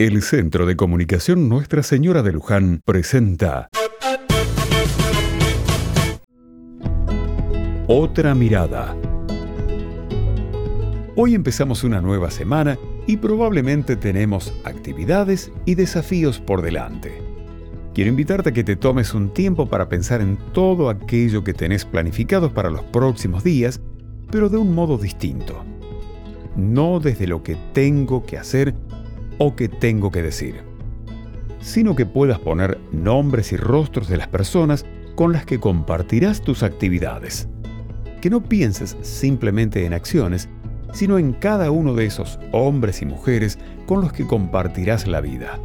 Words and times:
El 0.00 0.22
Centro 0.22 0.64
de 0.64 0.76
Comunicación 0.76 1.48
Nuestra 1.48 1.82
Señora 1.82 2.22
de 2.22 2.30
Luján 2.30 2.82
presenta 2.84 3.68
Otra 7.88 8.36
mirada. 8.36 8.96
Hoy 11.16 11.34
empezamos 11.34 11.82
una 11.82 12.00
nueva 12.00 12.30
semana 12.30 12.78
y 13.08 13.16
probablemente 13.16 13.96
tenemos 13.96 14.54
actividades 14.62 15.50
y 15.64 15.74
desafíos 15.74 16.38
por 16.38 16.62
delante. 16.62 17.20
Quiero 17.92 18.10
invitarte 18.10 18.50
a 18.50 18.52
que 18.52 18.62
te 18.62 18.76
tomes 18.76 19.14
un 19.14 19.34
tiempo 19.34 19.68
para 19.68 19.88
pensar 19.88 20.20
en 20.20 20.36
todo 20.52 20.90
aquello 20.90 21.42
que 21.42 21.54
tenés 21.54 21.84
planificado 21.84 22.54
para 22.54 22.70
los 22.70 22.84
próximos 22.84 23.42
días, 23.42 23.80
pero 24.30 24.48
de 24.48 24.58
un 24.58 24.76
modo 24.76 24.96
distinto. 24.96 25.64
No 26.54 27.00
desde 27.00 27.26
lo 27.26 27.42
que 27.42 27.56
tengo 27.72 28.24
que 28.24 28.38
hacer, 28.38 28.76
o 29.38 29.56
que 29.56 29.68
tengo 29.68 30.10
que 30.10 30.22
decir, 30.22 30.62
sino 31.60 31.94
que 31.96 32.06
puedas 32.06 32.38
poner 32.38 32.78
nombres 32.92 33.52
y 33.52 33.56
rostros 33.56 34.08
de 34.08 34.16
las 34.16 34.28
personas 34.28 34.84
con 35.14 35.32
las 35.32 35.44
que 35.44 35.58
compartirás 35.58 36.42
tus 36.42 36.62
actividades. 36.62 37.48
Que 38.20 38.30
no 38.30 38.42
pienses 38.42 38.96
simplemente 39.02 39.84
en 39.84 39.92
acciones, 39.92 40.48
sino 40.92 41.18
en 41.18 41.32
cada 41.32 41.70
uno 41.70 41.94
de 41.94 42.06
esos 42.06 42.38
hombres 42.52 43.02
y 43.02 43.06
mujeres 43.06 43.58
con 43.86 44.00
los 44.00 44.12
que 44.12 44.26
compartirás 44.26 45.06
la 45.06 45.20
vida. 45.20 45.58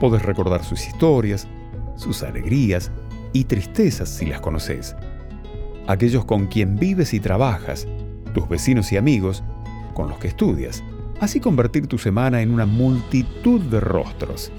Puedes 0.00 0.22
recordar 0.22 0.64
sus 0.64 0.86
historias, 0.86 1.46
sus 1.96 2.22
alegrías 2.22 2.90
y 3.32 3.44
tristezas 3.44 4.08
si 4.08 4.26
las 4.26 4.40
conoces. 4.40 4.96
Aquellos 5.86 6.24
con 6.24 6.46
quien 6.46 6.76
vives 6.76 7.14
y 7.14 7.20
trabajas, 7.20 7.86
tus 8.32 8.48
vecinos 8.48 8.92
y 8.92 8.96
amigos, 8.96 9.42
con 9.94 10.08
los 10.08 10.18
que 10.18 10.28
estudias, 10.28 10.82
así 11.20 11.40
convertir 11.40 11.86
tu 11.86 11.98
semana 11.98 12.42
en 12.42 12.50
una 12.50 12.66
multitud 12.66 13.60
de 13.60 13.80
rostros. 13.80 14.50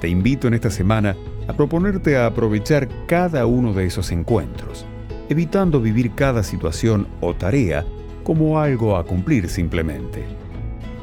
Te 0.00 0.08
invito 0.08 0.48
en 0.48 0.54
esta 0.54 0.70
semana 0.70 1.16
a 1.48 1.52
proponerte 1.52 2.16
a 2.16 2.26
aprovechar 2.26 2.88
cada 3.06 3.46
uno 3.46 3.72
de 3.72 3.86
esos 3.86 4.12
encuentros, 4.12 4.84
evitando 5.28 5.80
vivir 5.80 6.12
cada 6.14 6.42
situación 6.42 7.06
o 7.20 7.34
tarea 7.34 7.84
como 8.22 8.58
algo 8.58 8.96
a 8.96 9.04
cumplir 9.04 9.48
simplemente. 9.48 10.24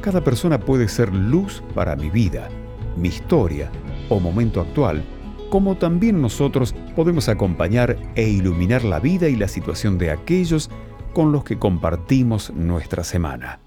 Cada 0.00 0.22
persona 0.22 0.58
puede 0.58 0.88
ser 0.88 1.14
luz 1.14 1.62
para 1.74 1.94
mi 1.96 2.10
vida, 2.10 2.48
mi 2.96 3.08
historia 3.08 3.70
o 4.08 4.18
momento 4.18 4.60
actual, 4.60 5.02
como 5.48 5.76
también 5.76 6.20
nosotros 6.20 6.74
podemos 6.96 7.28
acompañar 7.28 7.96
e 8.14 8.28
iluminar 8.28 8.84
la 8.84 9.00
vida 9.00 9.28
y 9.28 9.36
la 9.36 9.48
situación 9.48 9.98
de 9.98 10.10
aquellos 10.10 10.70
con 11.12 11.30
los 11.30 11.44
que 11.44 11.58
compartimos 11.58 12.52
nuestra 12.54 13.04
semana. 13.04 13.60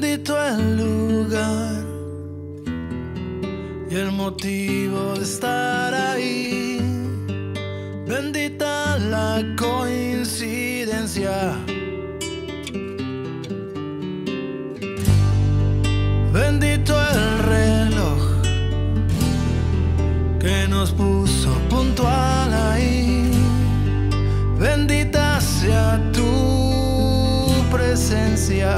Bendito 0.00 0.40
el 0.40 0.76
lugar 0.76 1.82
y 3.90 3.96
el 3.96 4.12
motivo 4.12 5.14
de 5.14 5.24
estar 5.24 5.92
ahí. 5.92 6.78
Bendita 8.06 8.96
la 8.96 9.44
coincidencia. 9.56 11.50
Bendito 16.32 16.94
el 17.10 17.38
reloj 17.54 18.20
que 20.38 20.68
nos 20.68 20.92
puso 20.92 21.50
puntual 21.68 22.54
ahí. 22.54 23.32
Bendita 24.60 25.40
sea 25.40 26.00
tu 26.12 27.50
presencia. 27.72 28.76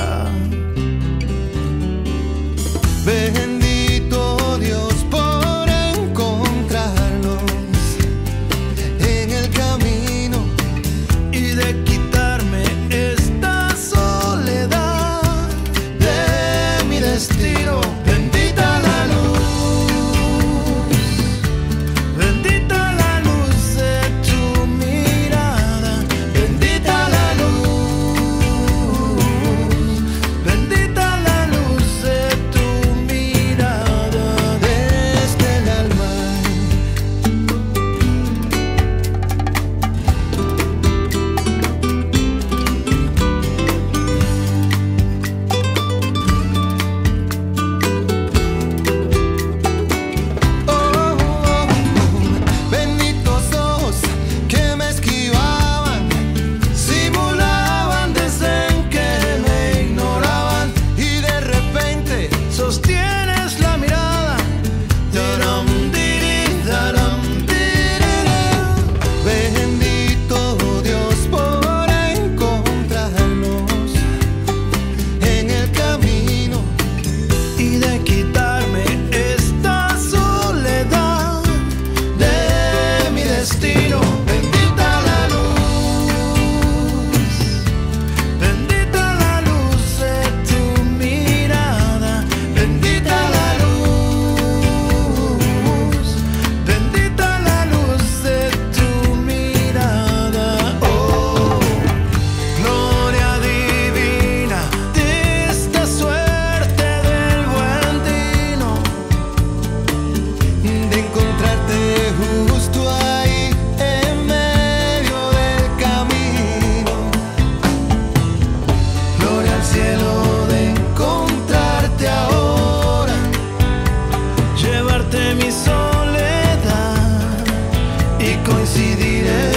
coincidir 128.51 129.50